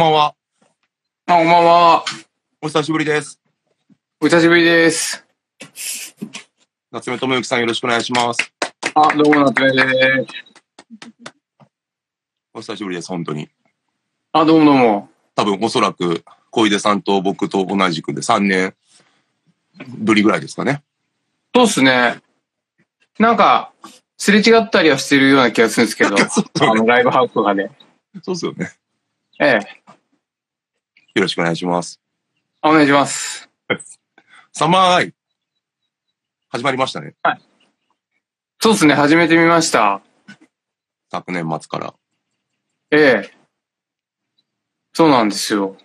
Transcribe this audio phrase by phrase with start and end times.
[0.00, 0.34] ばんは。
[1.26, 2.04] あ、こんばんは。
[2.62, 3.38] お久しぶりです。
[4.18, 5.26] お久しぶりです。
[6.90, 8.50] 夏目智之さんよろしくお願いします。
[8.94, 10.32] あ、どうも、夏目です。
[12.54, 13.50] お久しぶりです、本当に。
[14.32, 15.08] あ、どうもどうも。
[15.34, 18.74] 多分おそらく小出さんと僕と同じくで3年
[19.86, 20.82] ぶりぐらいですかね。
[21.54, 22.22] そうっすね。
[23.18, 23.74] なんか、
[24.16, 26.16] すれ違ったりはしてるような気がするんですけど、
[26.66, 27.70] あの、ライブハウスとかで。
[28.22, 28.72] そうですよね。
[29.40, 29.79] ええ。
[31.14, 32.00] よろしくお願いします。
[32.62, 33.48] お願いします。
[34.52, 35.14] サマーアイ。
[36.50, 37.14] 始まりましたね。
[38.60, 40.02] そうっすね、始めてみました。
[41.10, 41.94] 昨年末から。
[42.90, 43.30] ええ。
[44.92, 45.76] そうなんですよ。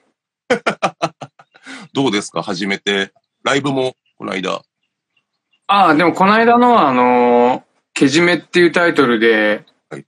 [1.94, 2.42] どうですか？
[2.44, 3.12] 始めて。
[3.44, 4.62] ライブもこの間。
[5.68, 10.06] ああ、でもこの間のはあのーけじめっていうタイトルで、はい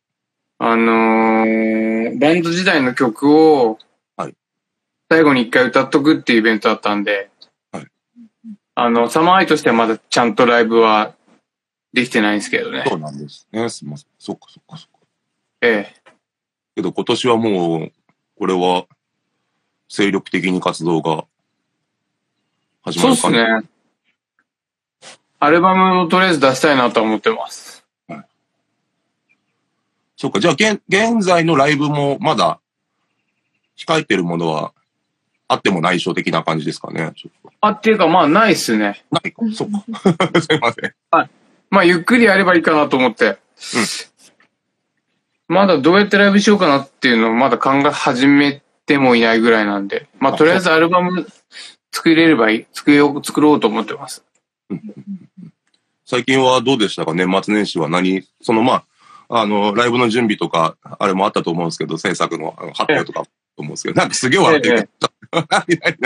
[0.60, 3.87] あのーバンド時代の曲をはい、
[5.10, 7.30] 最後に一回歌っとくっていうイベントだったんで、
[7.72, 7.88] はい
[8.76, 11.14] あの、サマーアイとしてはまだちゃんとライブは
[11.94, 12.84] できてないんですけどね。
[12.88, 13.70] そうなんですね。
[13.70, 14.08] すみません。
[14.20, 15.08] そっかそっかそっか。
[15.62, 16.12] ええ。
[16.76, 17.92] けど今年はもう、
[18.38, 18.86] これは
[19.90, 21.26] 精力的に活動が
[22.84, 23.64] 始まそうっる感じ。
[23.64, 23.70] すね。
[25.40, 27.78] アルバムをとりあえず出したいなとは思ってます。
[30.18, 32.60] そっか、じゃあ現、現在のライブもまだ
[33.78, 34.74] 控えてるものは
[35.48, 37.14] あっても内緒的な感じですかね。
[37.16, 39.04] ちょっあ、っていうかまあないっすね。
[39.10, 39.42] とないか。
[39.54, 40.42] そっか。
[40.42, 40.94] すいません。
[41.70, 43.38] まあ、ゆっくりやればいいかなと思って。
[45.48, 50.08] まだどうやってライブしようかなっていうのをまだ考え始めてもいないぐらいなんで。
[50.20, 51.28] まあ、とりあえずアルバム
[51.92, 54.24] 作れればいい、作よう、作ろうと思ってます。
[56.06, 58.24] 最近はどうでしたか年末年始は何？
[58.42, 58.84] そのま
[59.30, 64.76] あ、あの、ライブの準備とか、あれもあったと思うんですけど、制作の発表とかと思うんですけど、なんかすげえ笑ってる。
[64.76, 65.17] 何何何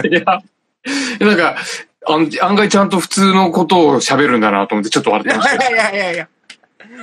[0.10, 0.42] いや、
[1.20, 1.58] なんか、
[2.08, 5.72] 案外ちゃんと普通のことを喋るんだなと思ってちょっと笑ってましたよ。
[5.72, 6.28] いやいやいや。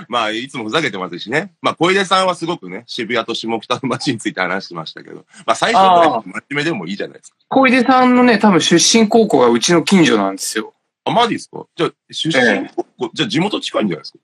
[0.09, 1.53] まあ、いつもふざけてますしね。
[1.63, 7.37] まあ、小出さんはすごくね、渋谷と下北の街について話してましたけど、まあ、最初からあ真面目でもいいじゃないですか。
[7.49, 10.75] 小出さんのね、多分出身高校がうちの近所なんですよ。
[11.05, 11.65] あ、マジですか？
[11.75, 12.71] じゃあ、出身、え
[13.15, 14.19] じゃあ地元近いんじゃないですか？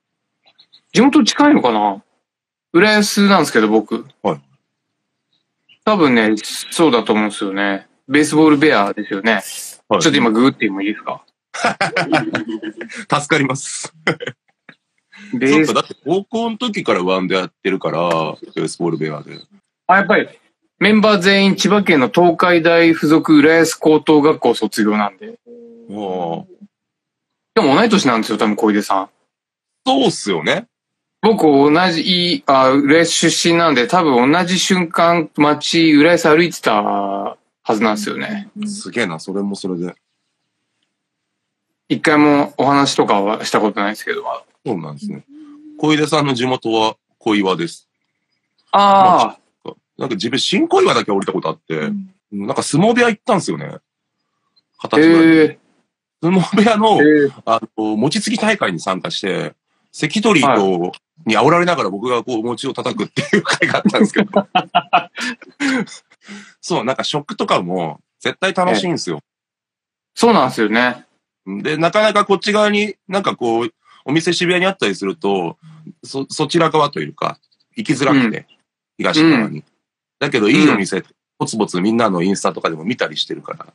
[0.93, 2.03] 地元近いのかな？
[2.73, 4.05] 浦安なんですけど、僕。
[4.21, 4.41] はい。
[5.85, 6.33] 多分ね、
[6.71, 7.87] そうだと思うんですよね。
[8.07, 9.33] ベースボールベアですよね。
[9.87, 11.23] はいちょっと今グーってもいいですか？
[13.21, 13.93] 助かります。
[15.33, 17.99] ベースそっか、だって高校の時からワンでやってるから、
[18.55, 19.39] ベースボールベアで。
[19.87, 20.27] あ、やっぱり、
[20.79, 25.27] メンバー全員千葉県の東海大附属浦安高等学校卒業なんで。
[27.55, 29.09] でも同い年なんですよ、多分小出さん。
[29.85, 30.65] そうっすよね。
[31.25, 37.37] 僕同じ、あ、浦安出身なんで、多分同じ瞬間、街、浦安歩いてたは
[37.73, 38.51] ずなんですよね。
[38.67, 39.95] すげえな、それもそれで。
[41.89, 44.23] 一回もお話とかはしたことないですけど。
[44.63, 45.25] そうなんですね。
[45.79, 47.89] 小出さんの地元は小岩です。
[48.71, 51.89] ああ、なんか自分、新小岩だけ降りたことあって、
[52.31, 53.77] なんか相撲部屋行ったんですよね。
[54.77, 55.41] 二十歳ぐらいで。
[55.41, 55.59] へえ
[56.21, 59.55] 相撲部屋の、へえあの、餅つき大会に参加して、
[59.97, 60.91] 関取と、
[61.25, 64.31] に煽られながら僕がこう餅を叩くっていう会があったんですけど。
[66.59, 69.21] そう、なんか食とかも絶対楽しいんですよ。
[70.13, 71.05] そうなんですよね。
[71.45, 73.73] で、なかなかこっち側になんかこう、
[74.03, 75.57] お店渋谷にあったりすると、
[76.03, 77.39] そ、そちら側というか、
[77.77, 78.47] 行きづらくて、
[78.97, 79.63] 東側に。
[80.19, 81.05] だけど、いいお店、
[81.39, 83.65] ぼつぼつみんなのインスタとかでも見たりしてるから。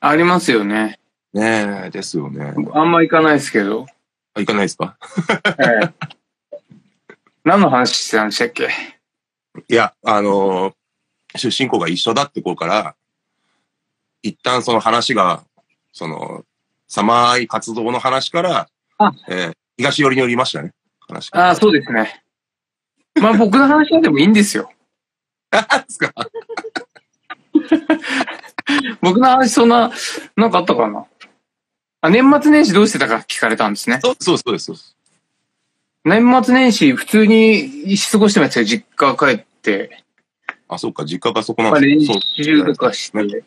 [0.00, 0.98] ありますよね。
[1.34, 2.54] ねえ、ですよね。
[2.72, 3.84] あんま行かないですけど。
[4.34, 4.96] あ行かないですか？
[5.58, 5.92] ええ
[7.44, 8.68] 何の話してたんでしたっけ？
[9.68, 10.74] いや、あのー
[11.38, 12.94] 出身校が一緒だって子から、
[14.22, 15.44] 一旦その話が、
[15.92, 16.44] その、
[16.88, 18.68] サマーアイ活動の話から
[18.98, 20.72] あ、えー東寄りに寄りましたね。
[21.08, 21.46] 話が。
[21.46, 22.22] ああ、そうですね。
[23.20, 24.70] まあ 僕の話はでもいいんですよ。
[25.50, 26.12] あですか
[29.00, 29.90] 僕の話そんな、
[30.36, 31.04] なんかあったかな？
[32.02, 34.00] あ、年末年始どうしてたか聞かれたんですね。
[34.02, 34.96] そうそうそうです。
[36.04, 38.66] 年末年始普通に過ごしてましたよ。
[38.66, 40.04] 実家帰って。
[40.66, 43.38] あ、そうか、実家がそこなんですそう習とかして。
[43.38, 43.42] っ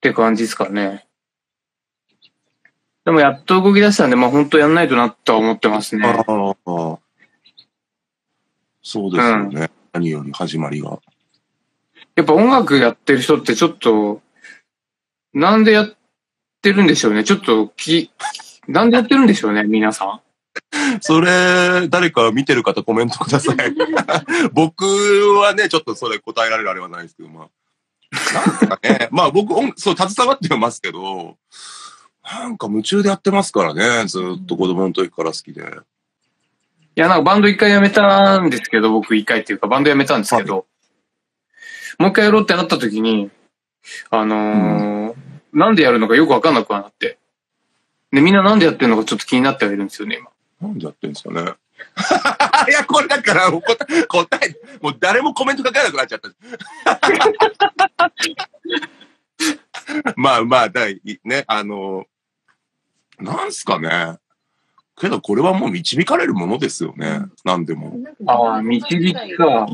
[0.00, 1.06] て感じですかね。
[3.04, 6.08] でもやっと動き出したんで、まあ本当やんないとなとは思ってますね。
[6.08, 6.98] ああ、
[8.82, 9.70] そうですよね。
[9.92, 10.98] 何より始まりが。
[12.16, 14.22] やっぱ音楽やってる人ってちょっと、
[15.32, 15.88] なんでや
[16.68, 17.24] ってるんでしょうね。
[17.24, 18.10] ちょっとき、
[18.66, 20.20] なんでやってるんでしょうね、皆さん。
[21.00, 23.56] それ、誰か見てる方コメントください。
[24.52, 27.48] 僕はね、ちょっとそれ答えられるあれはないですけど、まあ。
[28.34, 31.36] なんかね、 まあ僕、音そう、携わってますけど、
[32.24, 35.62] なんか夢中でやってますからね、ずっと子供の時から好きで。
[35.62, 40.66] いや、なんかバンド一回やめたんですけど、僕一回っていうかバンドやめたんですけど、
[41.98, 43.30] もう一回やろうってなった時に、
[44.10, 44.97] あのー
[45.52, 47.18] なんでやるのかよくわかんなくはなって。
[48.12, 50.30] で、みんななんでやってるのかちょっと気になってはいるんですよね、今。
[50.68, 51.42] なんでやってんですかね。
[52.68, 56.28] いや、これだから、答え、答え、もう誰もコメント書かなくなっちゃった。
[60.16, 62.06] まあまあ、だい、ね、あの、
[63.18, 64.18] なんすかね。
[65.00, 67.22] けどこれはもう導かれるものですよね。
[67.44, 67.98] なんでも。
[68.26, 69.66] ああ導きか。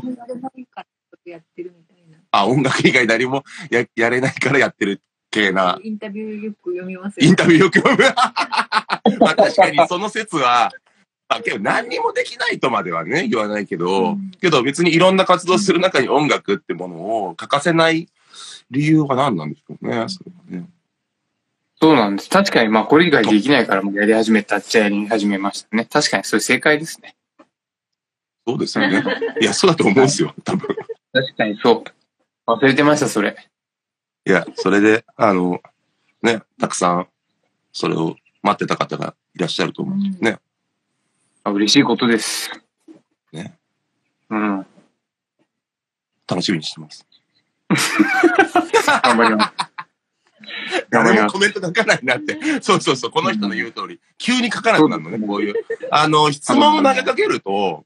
[2.31, 5.01] あ、音楽以外何もややれないからやってる
[5.35, 5.77] 系な。
[5.83, 8.03] インタビューよく読みますインタビューよく読む。
[9.19, 10.71] まあ 確かにその説は、
[11.27, 16.95] まあけど何にもできないとまではね、言わないけど、うんけど別にいろんな活動する中に音楽ってもの
[17.27, 18.07] を欠かせない
[18.71, 20.05] 理由は何なんでしょうね。
[20.07, 20.69] それはね
[21.81, 22.29] そうなんです。
[22.29, 25.85] 確かに、まあこれ以外できないからもうやり始めたっちゃやり始めましたね。
[25.85, 27.15] 確かにそれ正解ですね。
[28.47, 29.03] そうですよね。
[29.41, 30.75] いや、そうだと思うんですよ、多分。
[31.11, 31.83] 確かにそ
[32.47, 32.51] う。
[32.51, 33.35] 忘れてました、それ。
[34.27, 35.61] いや、それで、あの、
[36.23, 37.07] ね、たくさん、
[37.71, 40.23] それを待ってた方がいらっしゃると思う。
[40.23, 40.39] ね。
[41.43, 42.49] あ嬉しいことです。
[43.31, 43.55] ね。
[44.31, 44.65] うん。
[46.27, 47.05] 楽しみにしてます。
[49.03, 49.53] 頑張ります。
[50.89, 51.21] 頑張ります。
[51.21, 52.39] 誰もコメント書かないなって。
[52.61, 53.99] そうそうそう、この人の言う通り。
[54.17, 55.53] 急に書かなくなるのね、こういう。
[55.91, 57.85] あの、質問を投げかけると、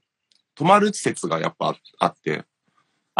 [0.56, 2.44] 止まる説がやっぱあって、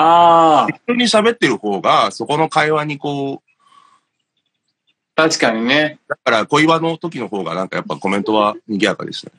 [0.03, 3.51] ああ、適当に喋ってる方が、そこの会話にこう、
[5.15, 5.99] 確かにね。
[6.09, 9.33] だから恋話の時の方がなんかやっぱコメントは賑やかでしたね。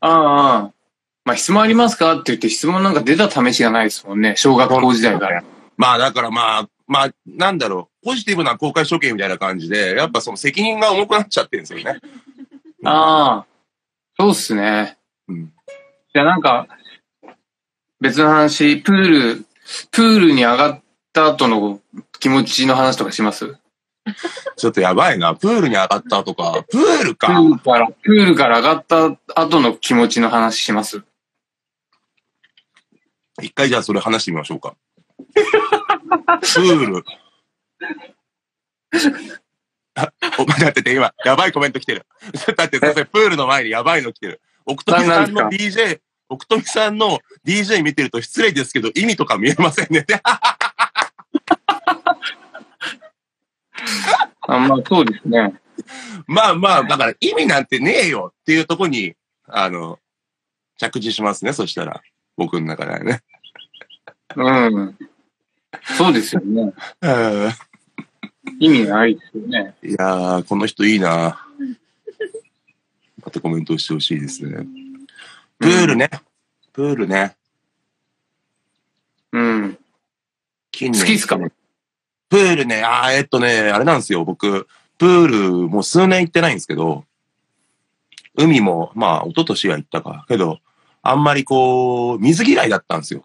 [0.00, 0.72] ああああ、
[1.24, 4.34] まあ質問ありますかって言って質問なんか出た試しがないですもんね。
[4.36, 5.44] 小学校時代から。
[5.76, 12.00] まあだからまあ、まあ、なんだろう、ポジティブな公開処刑みたいな感じで、やっぱその責任が重くなっちゃってるんですよね。
[12.84, 13.46] ああ、
[14.18, 14.98] そうっすね。
[15.28, 15.42] うん。
[15.44, 15.48] い
[16.14, 16.66] や、なんか、
[18.00, 18.96] 別の話、プー
[19.36, 19.46] ル、
[19.90, 20.82] プールに上がっ
[21.12, 21.80] た後の
[22.18, 23.56] 気持ちの話とかします？
[24.56, 25.34] ちょっとやばいな。
[25.34, 27.40] プールに上がったとか、プールプか。
[27.40, 31.02] ールから、プールから上がった後の気持ちの話します
[33.42, 34.74] 一回じゃあそれ話してみましょうか。
[35.34, 37.04] プール。
[39.94, 42.06] あ、お待ってて、今、やばいコメント来てる。
[42.56, 44.40] だって、プールの前にやばいの来てる。
[44.66, 46.00] 奥富さんの何 DJ、
[46.30, 50.06] 奥富さんの DJ 見てると失礼ですけど、意味とか見えませんね。
[54.42, 55.52] あまあ、そうですね。
[56.26, 59.14] まあまあ、だから意味なんてねえよっていうとこに、
[59.46, 59.98] あの、
[60.78, 62.00] 着地しますね、そしたら。
[62.36, 63.22] 僕の中ではね。
[64.36, 64.50] う
[64.86, 64.96] ん。
[65.96, 66.72] そうですよね。
[67.02, 67.50] うん
[68.58, 69.74] 意味ないですよね。
[69.82, 71.44] いやー、この人いいな。
[73.24, 74.66] またコメントしてほしいですね。
[75.60, 76.10] プールね。
[76.72, 77.36] プールね。
[79.32, 79.78] うん。
[80.72, 81.38] 近好きっすか？
[81.38, 84.66] プールね、あーえっとね、あれなんですよ、僕、
[84.98, 87.04] プールもう数年行ってないんですけど、
[88.36, 90.24] 海も、まあ、一昨年は行ったか。
[90.28, 90.60] けど、
[91.02, 93.24] あんまりこう、水嫌いだったんですよ。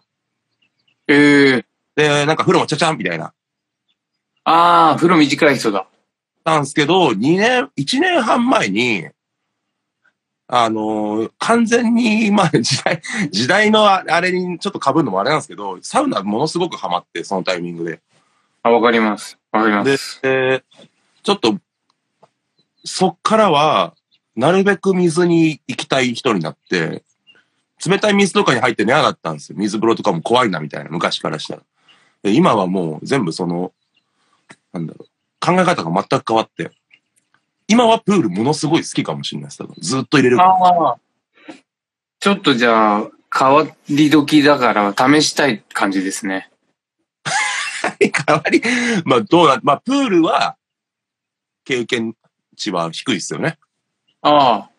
[1.08, 1.64] ええ
[1.94, 3.32] で、なんか風呂もちゃちゃんみたいな。
[4.44, 5.86] ああ、風呂短い人だ。
[6.44, 9.08] たんですけど、2年、1年半前に、
[10.48, 18.00] あのー完全に、まあ、時代、 時代のああれにちょっと被るのもあれなんですけど、サウナものすごくハマって、そのタイミングで。
[18.62, 19.38] あ、わかります。
[19.50, 19.84] わかりま。
[19.84, 20.64] ですで、
[21.22, 21.56] ちょっと、
[22.84, 23.94] そっからは、
[24.36, 27.02] なるべく水に行きたい人になって、
[27.84, 29.58] 冷たい水とかに入って寝やがったんですよ。
[29.58, 31.62] 水風呂とかも怖いなみたいな、昔からしたら。
[32.22, 33.72] で今はもう全部その、
[34.72, 35.08] なんだろう、
[35.40, 36.70] 考え方が全く変わって、
[37.68, 39.64] 今はプールものすごい好きかもしれないです。
[39.80, 40.38] ずっと入れる。
[42.20, 46.50] ちょっとじゃあ、変わり時だから試したい感じですね。
[48.00, 48.62] 変わり、
[49.04, 50.56] まあどうな、まあプールは、
[51.64, 52.16] 経験
[52.56, 53.58] 値は低いですよね。
[54.22, 54.70] ああ。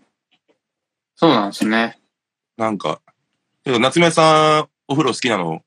[1.15, 1.99] そうなんですね。
[2.57, 3.01] なんか、
[3.65, 5.61] 夏目さん、お風呂好きなの、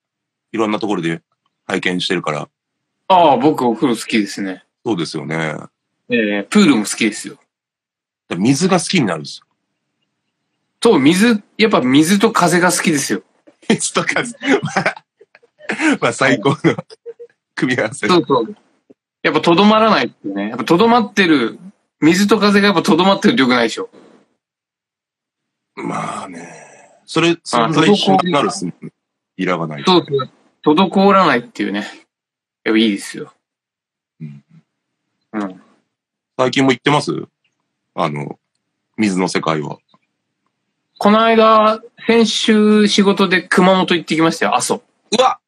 [0.53, 1.23] いろんなところで
[1.67, 2.49] 拝見してるから、
[3.09, 4.65] ああ、僕お風呂好きですね。
[4.87, 5.57] そうですよね。
[6.11, 7.37] ええプールも好きですよ。
[8.29, 9.47] だ水が好きになるんですよ。
[10.83, 13.23] そう、水、やっぱ水と風が好きですよ。
[13.69, 14.23] 水とか、
[14.62, 15.05] まあ、
[16.00, 16.76] まあ最高の
[17.55, 18.09] 組み合わせ。
[18.09, 18.57] そうそう。
[19.23, 20.49] やっぱとどまらないってね。
[20.49, 21.59] やっぱとどまってる、
[22.00, 23.90] 水と風がやっぱとどまってると良くないでしょ。
[25.76, 26.71] まあね。
[27.05, 28.75] それ、存在しなくなるっすね。
[29.37, 29.85] いらがない。
[29.85, 30.31] そうそう。
[30.64, 31.81] 滞らないっていうね。
[32.64, 33.33] やっぱいいですよ。
[34.21, 34.45] うん
[35.33, 35.62] うん。
[36.40, 37.12] 最近も行ってます？
[37.94, 38.38] あの、
[38.97, 39.76] 水の世界は。
[40.97, 44.76] この間、先週仕事で熊本行ってきましたよ、阿蘇。
[45.18, 45.38] うわ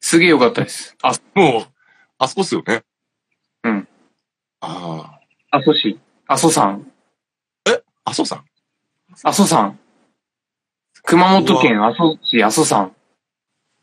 [0.00, 0.96] すげえ良かったです。
[1.02, 1.72] あもう、
[2.16, 2.82] あそこっすよね。
[3.62, 3.88] うん。
[4.62, 5.20] あ
[5.50, 6.00] 阿蘇市。
[6.26, 6.90] 阿蘇山。
[7.66, 7.78] あ。
[8.06, 8.44] 阿蘇さん
[9.22, 9.78] 阿蘇山。
[11.02, 12.96] 熊本県阿蘇市阿蘇山。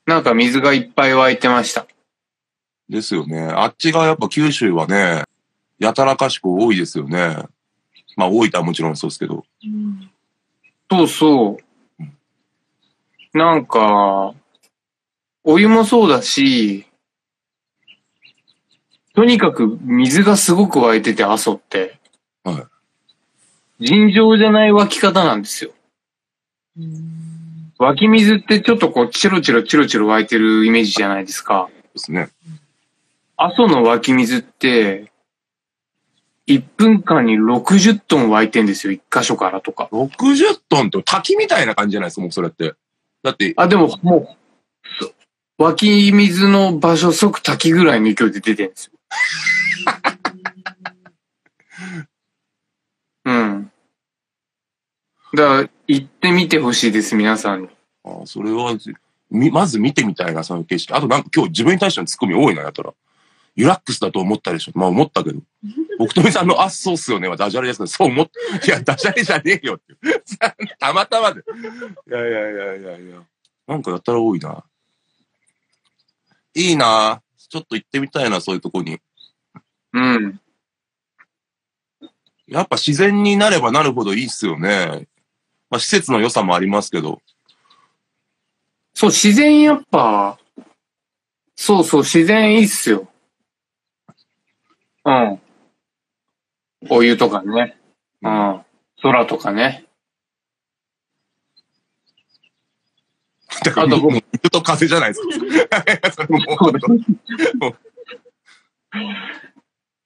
[0.08, 1.86] なんか水がいっぱい湧いてました。
[2.94, 3.42] ですよね。
[3.42, 5.24] あっちがやっぱ九州はね、
[5.80, 7.38] やたらかしく多いですよね。
[8.16, 9.44] まあ大分はもちろんそうですけど。
[9.66, 10.10] うん
[10.92, 11.58] そうそ
[12.04, 13.38] う。
[13.38, 14.36] なんか、
[15.44, 16.86] お湯もそうだし、
[19.16, 21.98] とにかく水がすごく湧いてて、阿蘇って。
[22.44, 22.68] は
[23.80, 25.72] 尋常じゃない湧き方なんですよ。
[26.78, 27.34] うん
[27.80, 31.70] 湧き水ってちょっとこう、チロチロチロチロ湧いてるイメージじゃないですか。
[31.94, 32.30] ですね。
[33.44, 35.12] 阿蘇の湧き水って、
[36.48, 39.90] 1分間に60トン湧いてんですよ、1箇所からとか。
[39.92, 42.74] 60トンって滝みたいな感じじゃないですか、もうそれって。
[43.22, 44.28] だって、あ、でももう、
[44.98, 45.12] そ
[45.58, 48.94] 湧き水の場所即滝ぐらいの勢いで出てるんですよ。
[53.26, 53.72] うん。
[55.36, 57.70] だから、行ってみてほしいです、皆さんに。
[58.06, 58.74] あそれは、
[59.30, 60.94] みまず見てみたいな、その景色。
[60.94, 62.94] あとなんか今日自分に対してのツッコミ多いな、やったら。
[63.56, 64.72] ユラックスだと思ったでしょ。
[64.76, 65.40] まあ思ったけど。
[66.00, 68.30] 奥富さんの、あ、そうっすよねはダジャレですけど、そう思っ、
[68.66, 69.96] いや、ダジャレじゃねえよって。
[70.80, 71.42] たまたまで。
[71.42, 73.24] いやいやいやいやいや。
[73.68, 74.64] なんかやったら多いな。
[76.56, 79.00] いいなちょっと行ってみたいな、そういうとこに。
[79.94, 80.40] うん。
[82.48, 85.08] やっぱ自然になればなるほどいいっすよね。
[85.70, 87.22] まあ施設の良さもありますけど。
[88.94, 90.40] そう、自然やっぱ、
[91.56, 93.08] そうそう、自然いいっすよ。
[95.06, 95.42] うん。
[96.90, 97.78] お湯とかね。
[98.22, 98.62] うん。
[99.02, 99.86] 空とかね。
[103.64, 106.12] だからあと水と風じゃないですか。
[106.12, 106.38] それも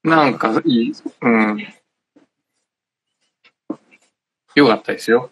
[0.03, 0.93] うなんかいい。
[1.21, 1.67] うん。
[4.55, 5.29] よかったですよ。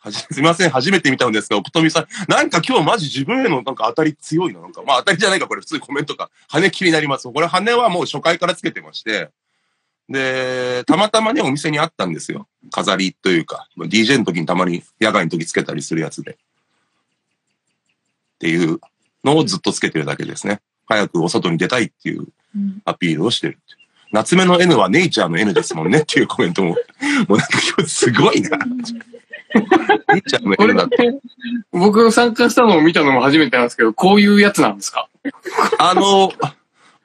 [0.00, 4.60] はじ すみません、初めて見たんですが、奥富さん、なんか今日マジ自分へのなんか当たり強いな。
[4.60, 6.30] なんか、まあ当たりじゃないか、これ普通にコメントか。
[6.48, 7.30] 羽気になります。
[7.30, 9.30] これ羽はもう初回からつけてまして、
[10.08, 12.48] で、たまたまね、お店にあったんですよ。
[12.70, 16.32] 飾りというか、DJ の時にたまに野外の時つけたりするやつで。
[16.32, 16.36] っ
[18.40, 18.80] ていう
[19.22, 20.62] のをずっとつけてるだけですね。
[20.86, 22.26] 早くお外に出たいっていう
[22.56, 23.78] うんアピールをしてるっていう。
[24.12, 26.76] 夏目の N はネイチャーの N ですもんねっていうコメントも、も
[27.36, 28.58] うなんか今日すごいな。
[29.54, 31.20] ネイチャーのこれ N だって。
[31.72, 35.08] 僕が参加したのを見たのも初めてなんですけど、こういうやつなんですか？
[35.78, 36.32] あの、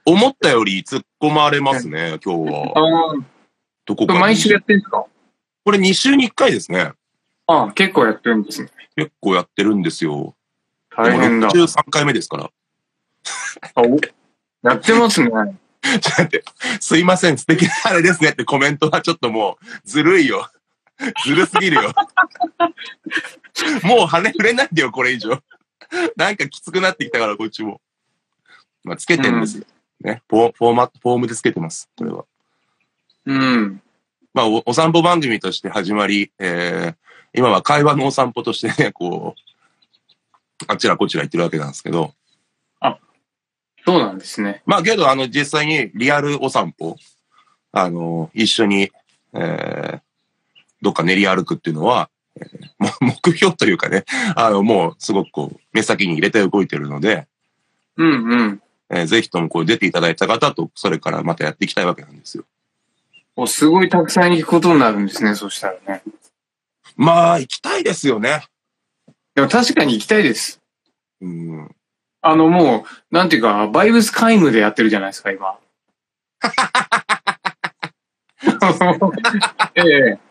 [0.06, 2.72] 思ったより突っ込まれますね、今日は。
[2.76, 3.26] ああ、
[3.86, 5.06] どこか毎週やってるんですか？
[5.64, 6.94] これ2週に1回ですね。
[7.48, 8.70] ああ、結構やってるんですね。
[8.96, 10.36] 結構やってるんですよ。
[10.96, 11.48] 大変だ。
[11.48, 12.50] もう63回目ですから。
[13.74, 14.00] あお
[14.68, 15.30] やってますね。
[15.30, 16.44] ちょっと待って、
[16.80, 20.50] すいません、素敵なあれですねってコメントはちょっともう、ずるいよ。
[21.26, 21.94] ずるすぎるよ。
[23.84, 25.42] もう羽触れないでよ、これ以上。
[26.16, 27.82] なんかきつくなってきたから、こっちも。
[28.84, 29.66] まあ、つけてるんですよ。
[30.02, 30.22] ね。
[30.30, 32.26] フォフォーマット、フォームでつけてます、これは。
[33.26, 33.82] うん。
[34.34, 36.96] まあお、お散歩番組として始まり、えー、
[37.34, 42.14] 今は会話のお散歩としてね、こう、あちらこちら行ってるわけなんですけど、
[43.86, 44.64] そうなんですね。
[44.66, 46.98] まあけど、あの、実際にリアルお散歩、
[47.72, 48.90] あの、一緒に、
[49.34, 50.00] えー、
[50.86, 52.12] どっか練り歩くっていうのは、
[53.02, 57.28] 目標というかね、あの、もうすごくこう、目先に入れて動いてるので、
[57.98, 58.62] うんうん。
[58.92, 62.44] えーぜひともこう出ていただいた方と、それからまたやっていきたいわけなんですよ。
[63.36, 66.04] おすごいたくさん行くことになるんですね、そしたらね。
[66.96, 68.46] まあ、行きたいですよね。
[69.34, 70.62] でも確かに行きたいです。
[71.20, 71.76] うん。
[72.22, 75.58] あのもう、なんていうか、バイブス皆無でやってるじゃないですか、今。
[79.76, 80.25] ええ。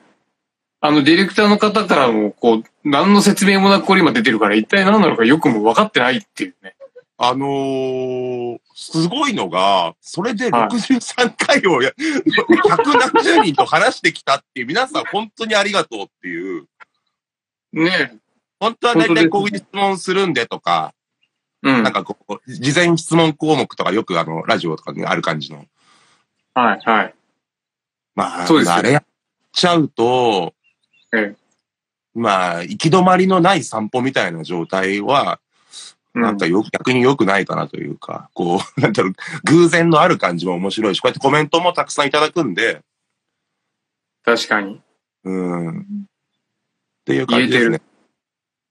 [0.86, 6.76] あの、ディレクターの方からも、こう、何の説明もなくこれ今出てるから、一体何なのかよくも分かってないっていうね。
[7.16, 11.90] あのー、すごいのが、それではい63回をや、
[12.68, 16.66] 百何十人と話してきたっていう、皆さん本当にありがとうっていう、
[17.72, 18.18] ね
[18.60, 20.92] 本当は大体こういう質問するんでとか、
[21.62, 21.82] うん。
[21.82, 25.64] なんかこう、事前質問項目とかよくあの、ラジオとかにある感じの。
[26.52, 27.14] はい、はい。
[28.14, 29.02] まあ、そうですよあれや、
[29.54, 30.52] ちゃうと、
[31.14, 31.44] ええ
[32.14, 35.40] まあ、行き止まりのない散歩みたいな状態は、
[36.14, 39.12] なんかよ、逆に良くないかなというか、こう、 なんだろう、
[39.44, 42.82] 偶然のある感じも面白いし、こうやってコメントもたくさんいただくんで、
[44.24, 44.80] 確かに。
[45.24, 45.80] うん。
[45.80, 45.82] っ
[47.04, 47.80] ていう感じですね。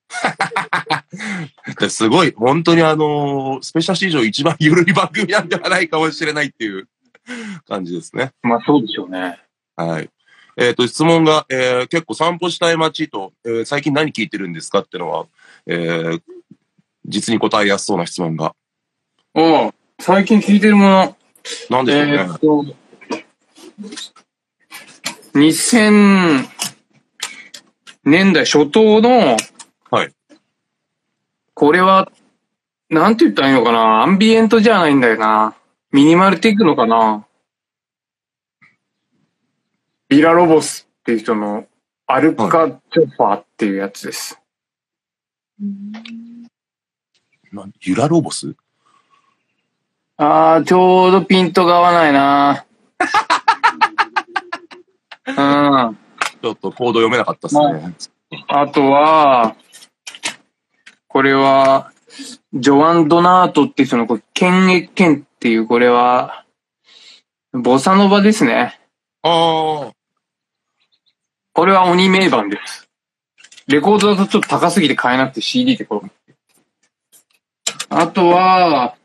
[1.89, 6.87] すごい、本当にあのスペシャル史上一番緩い番組なんではないかもしれないっていう
[7.67, 8.31] 感じですね。
[8.41, 9.39] まあそうでしょうね。
[9.75, 10.09] はい。
[10.57, 15.25] えっ、と、質問が、えー結構散歩したい街と、えー最近何聞いてるんですかってのは、
[15.65, 16.21] えー
[17.05, 18.55] 実に答えやすそうな質問が。
[19.33, 21.17] おう最近聞いてるもの。
[21.69, 22.13] なんでしょうね。
[22.13, 22.65] えーっと、
[25.35, 26.47] 2000
[28.05, 29.37] 年代初頭の、
[29.89, 30.13] はい。
[31.53, 32.11] これは、
[32.89, 35.55] なんて言ったらいいのかなアンビエントじゃないんだよな。
[35.91, 37.25] ミニマルテイクのかな
[40.13, 41.65] ビラロボスっていう人の
[42.05, 44.39] アルカチョファーっていうやつです。
[47.51, 48.53] なユラロボス？
[50.17, 52.63] あー、ちょうどピントが合わないな
[55.25, 55.97] うん。
[56.43, 57.95] ちょっとコード読めなかったですね。
[58.49, 59.55] あとは、
[61.07, 61.91] これは、
[62.53, 66.45] ジョアン・ドナートっていう人の、これ、ケンエ・ケンっていう、これは、
[67.51, 68.79] ボサノバですね。
[69.25, 69.93] ああ、
[71.53, 72.89] これは鬼名盤です。
[73.67, 76.09] レコードだとちょっと高すぎて買えなくて CD でこれ。
[77.89, 78.95] あとは、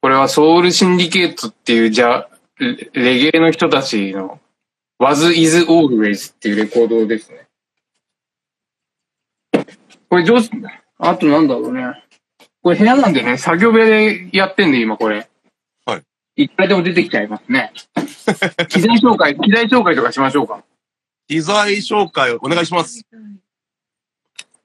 [0.00, 4.38] これはソウルシンディケートっていう、じゃ、レレゲエの人たちの
[5.00, 7.48] Was is always っていうレコードですね。
[10.08, 10.50] これ上手、
[10.98, 12.04] あとなんだろうね。
[12.62, 15.29] これ部屋なんでね、作業部屋でやってんで今これ。
[16.40, 16.44] はい。
[16.44, 17.72] いくらでも出てきちゃいますね。
[18.68, 20.64] 機材紹介、機材紹介とかしましょうか。
[21.28, 23.04] 機材紹介お願いします。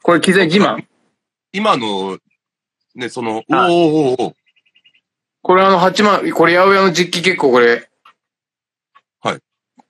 [0.02, 0.86] これ機材自慢？
[1.52, 2.18] 今の、
[2.96, 4.36] ね、その、おおーおーおー
[5.42, 7.90] これあの8万、これ八百屋の実機結構これ。
[9.22, 9.40] はい。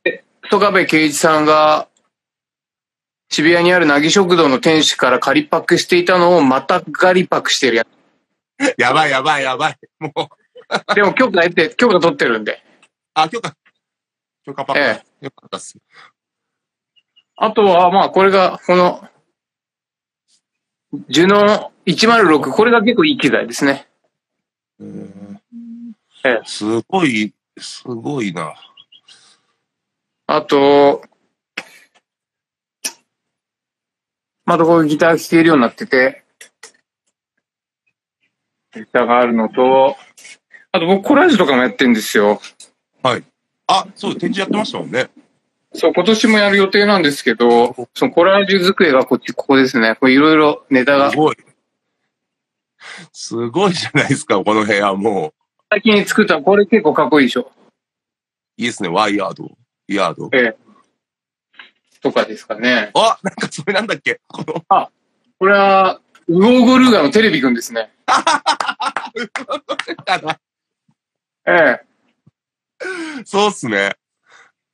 [0.04, 1.88] え曽我部圭一さんが
[3.30, 7.88] 渋谷にあるなぎ食堂の店主から仮パックしていたのをまた仮パックしてるや
[8.78, 9.78] やばいやばいやばい。
[10.00, 10.45] もう、つ。
[10.96, 12.64] でも許可得て、許可取ってるんで。
[13.14, 13.56] あ、許可。
[14.46, 14.80] 許可パパ。
[14.80, 15.78] えよかったっす。
[17.38, 19.08] あとは、まあこれが、この、
[21.10, 23.88] ジュノ106、これが結構いい機材ですね。
[24.80, 25.26] えー
[26.26, 28.56] ええすごい、すごいな。
[30.26, 31.04] あと、
[34.44, 36.24] またこういうギター弾けるようになってて、
[38.74, 39.96] ギターがあるのと、
[40.76, 42.42] あと僕コラージュとかもやってるんですよ。
[43.68, 45.08] あ、そう、展示やってましたもんね。
[45.74, 49.96] そう、今年もやる予定なんですけど、そのコラージュ机がこっち、ここですね。
[49.96, 51.18] これいろいろネタがす。
[51.18, 51.38] ごい。
[53.14, 55.34] すごいじゃないですか、この部屋も
[55.70, 57.42] 最近作った、これ結構かっこいいでしょ。
[57.42, 57.46] う。
[58.58, 59.50] いいですね、ワイヤード。
[59.88, 60.30] ヤード。
[60.34, 60.58] ええ。
[62.02, 62.92] とかですかね。
[62.94, 64.90] あ、なんかそれなんだっけこの、
[65.40, 67.92] これは、ウゴーゴルーガのテレビくんですね。
[71.48, 71.82] ええ。
[73.26, 73.96] そうっすね。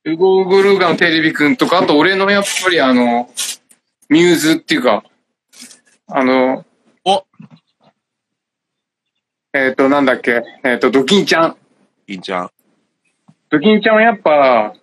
[0.04, 3.30] ウゴーゴルーガのテレビくんとか、あと俺のやっぱりあの、
[4.08, 5.04] ミューズっていうか、
[6.08, 6.64] あの、
[7.04, 7.24] お
[9.54, 11.56] えっ、と、なんだっけ、えっ、と、ドキンちゃん。
[12.06, 12.50] いいんちゃん。
[13.50, 14.74] ドキンちゃんはやっぱ、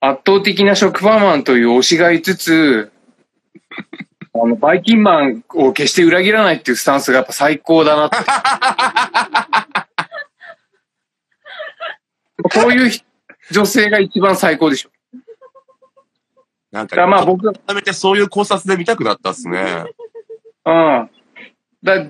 [0.00, 2.90] 圧倒的な食パンマンという推しがいつつ、
[4.34, 8.16] あの、バイキンマンを決して裏切らないっていうスタンスがやっぱ最高だなって。
[12.42, 13.02] こういうひ
[13.50, 14.90] 女性が一番最高でしょ。
[16.70, 19.84] なんか、まあ僕、改めてそういう考察で見たくなったっすね。
[20.64, 21.10] うん。
[21.82, 22.06] だ、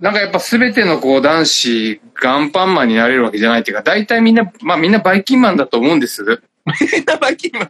[0.00, 6.24] なんかやっぱ全てのこう男子、ガンパンマンになれるわけじゃないっていうか、大体みんな、まあみんなバイキンマンだと思うんです。
[6.24, 7.68] みんなバイキンマン。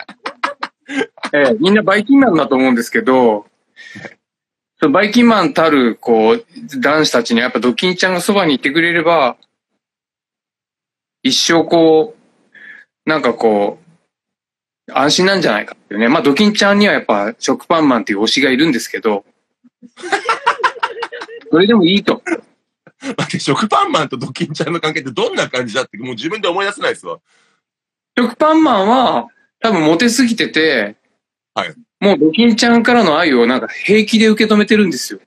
[1.32, 3.46] ええ、みんなバイキンマンだと思うんですけど、
[4.90, 6.44] バイキンマンたる、こう、
[6.80, 9.36] 男子たちにやっぱドキンちゃんがそばにいてくれれば、
[11.22, 13.78] 一生こう、なんかこ
[14.88, 16.08] う、安心なんじゃないかっていうね。
[16.08, 19.24] まあドキンちゃんにはやっぱ食パンマンっていう推しがいるんですけど、
[21.50, 22.22] それでもいいと。
[23.02, 27.18] 待って、食パンマンとドキンちゃんの関係ってどんな感じだって、もう自分で思い出せないですわ。
[28.18, 29.28] 食パンマンは
[29.60, 30.96] 多分モテすぎてて、
[31.54, 35.20] はいもうドキンちゃんからの愛をなんか平気で受け止めてるんですよ。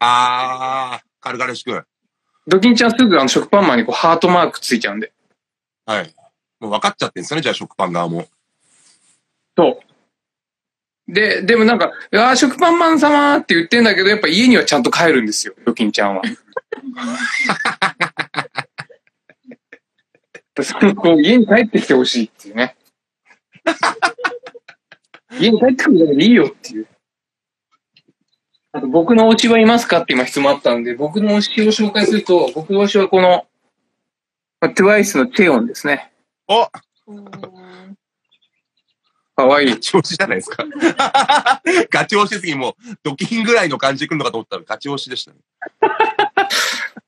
[0.00, 1.84] あー、軽々しく。
[2.48, 5.12] ドキンちゃんすぐあの食パンマンにこうハートマークついちゃうんで。
[5.88, 6.14] はい。
[6.60, 8.26] もう分かっちゃってんですよね、じゃあ食パン側も。
[9.56, 9.80] そ
[11.08, 11.12] う。
[11.12, 16.22] で、でもなんか、あー食パンマン様って言ってんだけど、やっぱ家にはちゃんと帰るんですよ、ヨキンちゃんは。
[20.62, 22.76] そのこう家に帰ってきてほしいっていうね。
[25.40, 26.86] 家に帰ってくるだけでいいよっていう。
[28.72, 33.47] あと僕の推しはいますかって今質問あったんで、僕の推しを紹介すると、僕の推しはこの、
[34.60, 36.12] まあ TWICE のテオンですね。
[36.48, 36.66] お
[39.36, 39.78] かわいい。
[39.78, 40.64] 調子じゃないですか。
[41.90, 45.38] ガチ押しすぎ、もう、ドキンぐらいの感じで来るのかと思ったらガチ押しでしたね。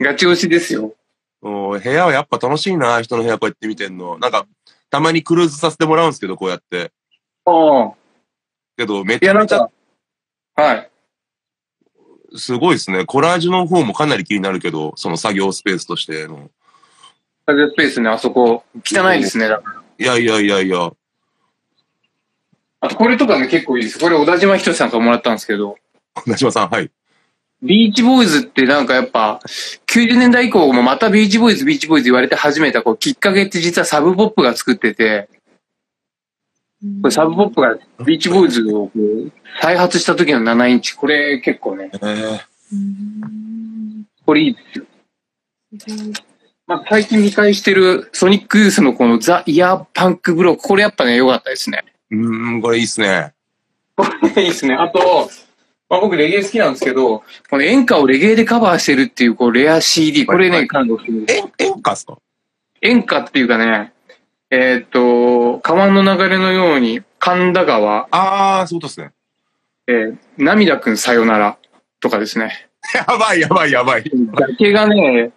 [0.00, 0.94] ガチ推しですよ。
[1.40, 4.16] もう部屋はやっぱ楽しいな、人の部屋こうやって見てんの。
[4.18, 4.46] なんか、
[4.90, 6.92] たまにクルーズさせてもらうんですけど、こうやって。
[7.46, 7.50] あ
[7.88, 7.92] あ。
[8.76, 9.70] けど、めちゃめちゃか、
[10.54, 10.90] はい。
[12.36, 13.06] すごいですね。
[13.06, 16.50] コラージュの方もかなり気になるけど、その作業スペースとしての。
[17.46, 19.48] 作業スペースね、あそこ、汚いですね。
[19.48, 20.90] だからいやいやいやいや、
[22.80, 23.98] あと、これとかね、結構いいです。
[23.98, 25.76] これ、小田島仁さんからもらったんですけど、
[26.14, 26.90] 小島さん、はい。
[27.62, 29.40] ビーチボーイズってなんかやっぱ、
[29.86, 35.28] 90年代以降もまたビーチボーイズ、ビーチボーイズ言われて始めたこうきっかけって実はサブポップが作ってて、
[37.02, 37.76] これサブポップが
[38.06, 42.40] ビーチボーイズをこう再発した時の7インチ、これ結構ね、え
[44.24, 44.86] これいいですよ。
[46.70, 51.82] まあ、最近見返してるソニックユースのこのザ・イヤーパンクブロック、これやっぱね、良かったですね。
[52.12, 53.32] うーん、これいいっすね。
[53.96, 54.06] こ
[54.36, 54.74] れいいですね。
[54.74, 55.28] あと、
[55.88, 61.26] まあ、僕レゲエ好きなんですけど、この演歌をレゲエでカバーしてるっていうこうレア CD、これね、感動する。
[61.28, 62.18] 演、演歌っすか？
[62.82, 63.92] 演歌っていうかね、
[64.50, 69.10] えーっと、川の流れのように、神田川、あー、そうですね。
[69.88, 71.58] えー涙くんさよなら
[71.98, 72.68] とかですね。
[72.94, 74.04] やばいやばいやばい。
[74.04, 75.32] だけがね、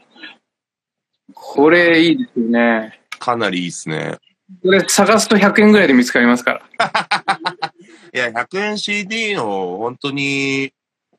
[1.33, 2.99] これいいですよね。
[3.19, 4.17] かなりいいっすね。
[4.61, 7.73] これ探すと100円ぐらいで見つかりますから。
[8.13, 10.73] いや、100円 CD の本当に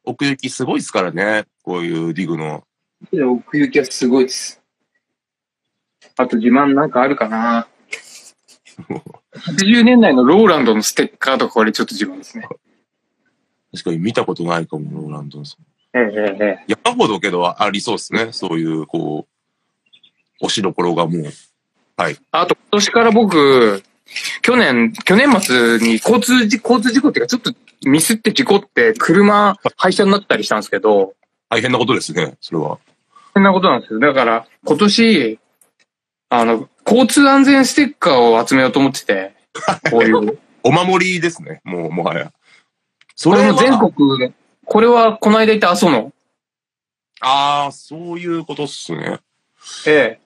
[0.04, 1.44] 奥行きすごいっすからね。
[1.62, 2.64] こういうディグの。
[3.12, 4.60] 奥行きはすごいです。
[6.16, 7.66] あと自慢なんかあるかな
[9.34, 12.46] ?80 年代のローランドのステッカーとかこれちょっと自慢ですね。
[13.72, 15.98] 確かに見たことないかも、ローランドンさん。
[15.98, 16.78] ええええ。
[16.84, 18.28] 山ほどけどありそうですね。
[18.32, 19.33] そういう、こう、
[20.42, 21.24] 推しどころがもう。
[21.96, 22.16] はい。
[22.32, 23.82] あと今年から僕、
[24.42, 27.52] 去年、去年末に交通事、交通事故っていうかちょっと
[27.88, 31.14] ミスって事故って車廃車になったりしたんですけど、
[31.48, 32.78] 大変なことですね、それは。
[33.34, 34.00] そんなことなんですよ。
[34.00, 35.38] だから今年、
[36.28, 39.34] あの、交通安全ステッカーを集めようと思ってて、
[39.90, 40.38] こういう。
[40.66, 42.32] お守りですね、もう、もはや。
[43.14, 44.32] それも全国で、
[44.64, 46.12] これはこの間言った阿蘇の、
[47.20, 49.20] ああ、そういうことっすね。
[49.86, 50.23] ええ。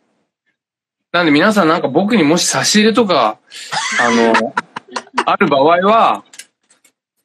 [1.18, 3.40] なんで皆さんなんか僕にもし差し入れとか、
[4.00, 4.54] あの、
[5.26, 6.22] ある場合は、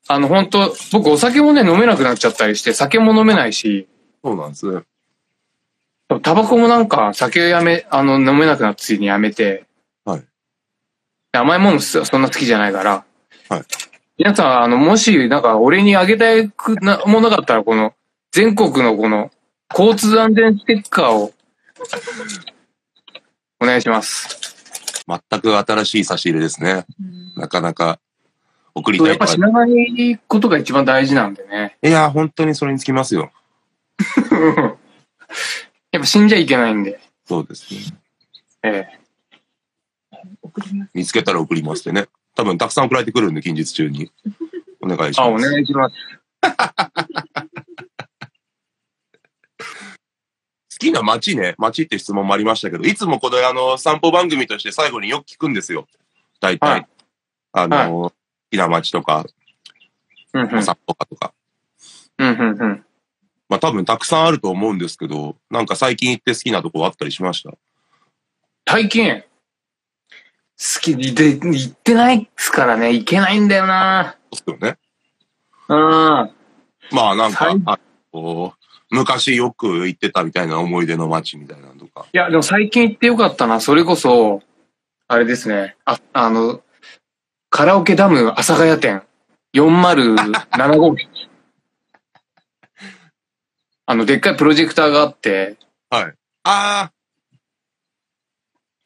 [0.07, 3.87] あの本当僕お酒もね飲めなくなっちゃったりして、酒も飲めないし、
[4.23, 4.81] そうなんですね。
[6.23, 9.65] タバコもなんか酒やめ、あの飲めなくなったついにやめて、
[10.05, 10.23] はい。
[11.31, 13.05] 甘いものそそんな好きじゃないから、
[13.47, 13.63] はい。
[14.17, 17.93] 皆さん、あの、もし、なんか、俺にあげたいくなものがあったら、この、
[18.31, 19.31] 全国のこの、
[19.71, 21.33] 交通安全ステッカーを、
[23.63, 25.05] お願いします。
[25.07, 26.85] 全く新しい差し入れですね。
[26.99, 27.99] うんなかなか
[28.75, 31.77] 送りたいやっぱ知らないことが一番大事なんでね。
[31.81, 33.31] いや、本当にそれにつきますよ。
[35.91, 36.99] やっぱ死んじゃいけないんで。
[37.25, 37.79] そうですね。
[38.63, 38.99] ええ。
[40.41, 40.91] 送ります。
[40.93, 42.07] 見つけたら送りますってね。
[42.35, 44.11] 多分たくさん送られてくるんで、近日中に。
[44.81, 45.49] お願いしあ、おます。
[45.49, 45.95] 願いします。
[50.77, 51.55] きな街ね。
[51.57, 55.87] 街って質問もありましたけど、いつもこのあの、散歩番組として最後によく聞くんですよ。
[56.39, 56.69] 大体。
[56.69, 56.87] はい
[57.55, 58.13] あの、好
[58.49, 59.27] きな街とか、
[60.33, 60.57] うんうん。
[60.57, 61.31] お散歩かとか。
[62.17, 62.85] うんうんうん。
[63.47, 67.51] まあ多分たくさんあると思うんですけど、なんか最近行って好きなとこあったりしました？
[68.67, 69.25] 最近、好
[70.81, 74.77] きで、で行ってないっすからね、行けないんだよなそうですよね。
[75.69, 75.77] うん。
[76.89, 77.79] まあなんかはい、あ
[78.11, 78.62] こう
[78.93, 82.05] 昔よく行ってたみたいな思い出の街みたいなのとか。
[82.13, 83.59] いや、でも最近行ってよかったな。
[83.59, 84.41] それこそ、
[85.07, 85.75] あれですね。
[85.85, 86.61] あ、あの、
[87.49, 89.01] カラオケダム阿佐ヶ谷店
[89.55, 91.07] 407号室。
[93.85, 95.57] あの、でっかいプロジェクターがあって、
[95.89, 96.13] はい。
[96.45, 96.91] ああ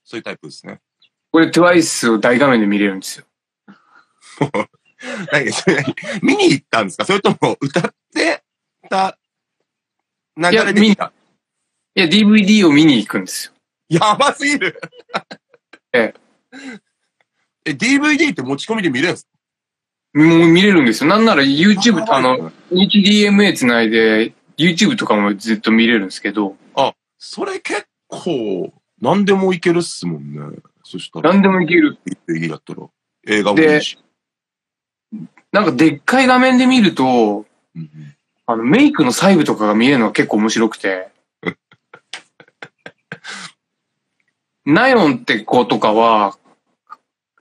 [0.04, 0.80] そういうタイプですね。
[1.32, 3.26] これ TWICE を大画面で見れるんですよ。
[5.32, 5.96] 何それ何？
[6.22, 7.06] 見に行ったんですか？
[7.06, 8.42] それとも歌って
[8.90, 9.18] た
[10.38, 11.12] 流れで見た
[11.96, 14.00] いや、DVD を見に行くんですよ。
[14.00, 14.80] やばすぎる
[15.94, 16.14] え
[17.66, 19.28] え、DVD って持ち込みで見れるんです
[20.14, 21.10] もう見れるんですよ。
[21.10, 26.56] なんなら YouTube、かあの、HDMA つないで、YouTube とかもずっと見れるんですけど、
[27.20, 30.40] それ結構、何でもいけるっすもんね。
[30.84, 31.32] そしたら。
[31.32, 31.98] 何でもいける。
[32.28, 32.88] DVD だったら。
[33.28, 33.98] 映画もいいし。
[35.52, 37.46] なんかでっかい画面で見ると、
[37.76, 38.17] うんうん
[38.50, 41.10] あの、メイクの細部とかが見えるのが結構面白くて。
[44.66, 46.38] ナヨンって子とかは、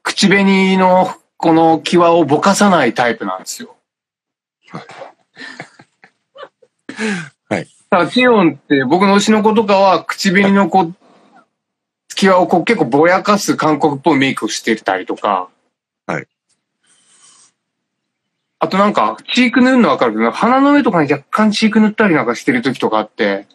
[0.03, 3.77] 口紅のこの際をぼかさないタイプなんですよ。
[7.49, 7.69] はい。
[7.89, 10.95] ただ、ティオンって僕の推しの子とかは、口紅のこう、
[12.17, 15.51] 際をこう結構ぼやかす韓国っぽいメイクをしてたりとか。
[16.07, 16.27] はい。
[18.67, 23.47] あとなんか、チーク塗るのわかるけど、鼻の上とかに若干チーク塗ったりなんかしてる時とかあって、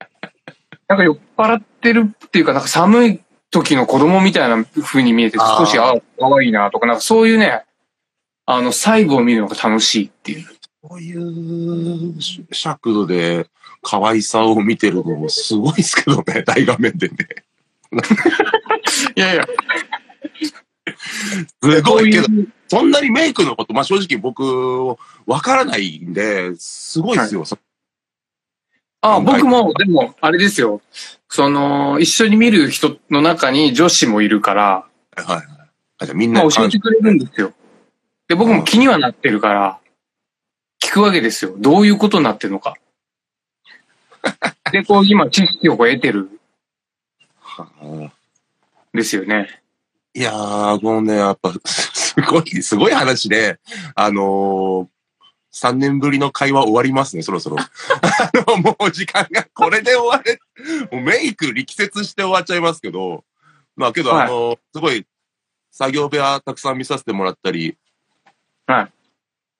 [0.88, 7.64] なんか酔っ払ってるっていうか、なんか寒い時の子供みたいな風に見えて少し、ああ、可愛いなとか、なんかそういうね、
[8.46, 10.46] あの、細部を見るのが楽しいっていう。
[10.80, 12.14] こういう
[12.52, 13.48] 尺度で
[13.82, 17.16] 可愛さを見てるのもすごいですけどね、 大画面でね。
[19.14, 19.46] いやいや、
[21.62, 22.28] すごいけど
[22.68, 27.44] そんなにメイクのこと、まあ正直僕、わからないんで、すごいですよ。
[27.44, 27.58] そ
[29.00, 30.80] あ、僕も、でも、あれですよ。
[31.28, 35.44] その、一緒に見る人の中に女子もいるから、はいはい。
[35.98, 37.52] あじゃあみんまなあ教えてくれるんですよ。
[38.28, 39.78] で、僕も気にはなってるから、
[40.82, 41.54] 聞くわけですよ。
[41.58, 42.74] どういうことになってるのか。
[44.72, 46.30] で、こう、今、知識をこう得てるん
[47.40, 48.12] はあ
[48.92, 49.62] ですよね。
[50.14, 53.58] いやー、このね、やっぱ、すごい、すごい話で、
[53.94, 54.86] あのー、
[55.52, 57.56] 3年ぶりの会話終わりますね、そろそろ。
[57.58, 57.68] あ
[58.46, 60.38] の、もう時間が、これで終われ、
[60.90, 63.24] もうメイク力説して終わっちゃいますけど、
[63.74, 65.06] まあけど、はいあのすごい、
[65.70, 67.76] 作業部屋たくさん見させてもらったり、
[68.66, 68.92] はい。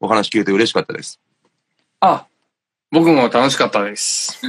[0.00, 1.20] お話聞けて嬉しかったです。
[2.00, 2.26] あ、
[2.90, 4.40] 僕も楽しかったです。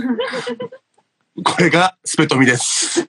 [1.43, 3.07] これがスペトミです。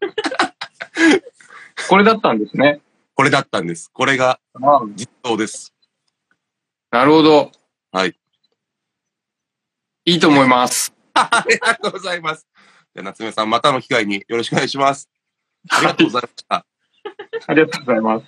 [1.89, 2.81] これだったんですね。
[3.19, 3.91] これだったんです。
[3.93, 5.75] これがあ実装です。
[6.93, 7.51] なるほど。
[7.91, 8.15] はい。
[10.05, 10.95] いいと思います。
[11.15, 12.47] ありがとうございます。
[12.95, 15.11] じゃあ夏目さん、またの機会によろしくお願いします。
[15.69, 16.65] ありがとうございました。
[17.49, 18.27] ありがとうございます。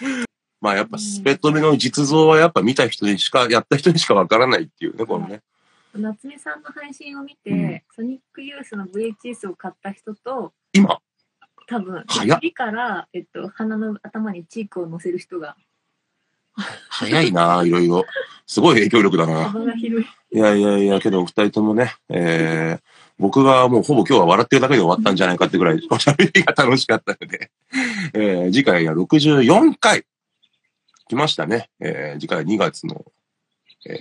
[0.60, 5.40] まあやっぱスペットメの実像はやっぱ見た人にしか、やった人にしかわからないっていうね、このね。
[5.94, 11.00] 夏目さんの配信を見て、うんソニックユースの VHS を買った人と、今、
[11.66, 15.56] 多分、早っ次から、えっと、鼻の頭にチークを乗せる人が、
[16.88, 18.04] 早いな、いろいろ。
[18.46, 19.48] すごい影響力だな。
[19.48, 20.36] 幅が広い。
[20.36, 22.82] いやいやいや、けどお二人ともね、えー、
[23.18, 27.50] 僕がもうほぼ今日は笑ってるだけで終わったんじゃないかってぐらい、おしゃべりが楽しかったので、
[28.14, 30.04] えー、次回は64回
[31.08, 31.70] 来ましたね。
[31.80, 33.04] えー、次回は2月の、
[33.86, 33.98] えー、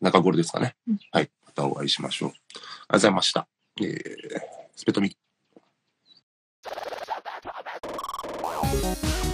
[0.00, 0.98] 中頃ですかねうん。
[1.12, 1.30] はい。
[1.46, 2.30] またお会いしましょう。
[2.30, 3.46] ありがとうございました。
[3.80, 3.96] えー、
[4.76, 5.16] スペトミ。
[8.80, 9.27] Thank you.